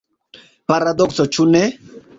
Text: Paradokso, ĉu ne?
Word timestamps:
Paradokso, 0.71 1.27
ĉu 1.37 1.49
ne? 1.55 1.67